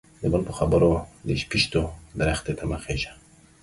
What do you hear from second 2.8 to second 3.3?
خيژه.